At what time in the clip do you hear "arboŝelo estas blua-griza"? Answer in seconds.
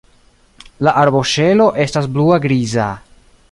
1.01-2.91